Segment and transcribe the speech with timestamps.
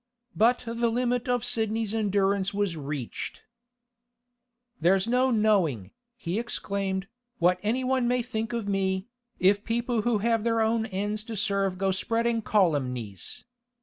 [0.35, 3.43] But the limit of Sidney's endurance was reached.
[4.79, 9.05] 'There's no knowing,' he exclaimed, 'what anyone may think of me,
[9.39, 13.43] if people who have their own ends to serve go spreading calumnies.